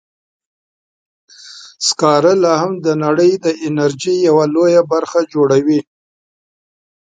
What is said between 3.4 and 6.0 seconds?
د انرژۍ یوه لویه برخه جوړوي.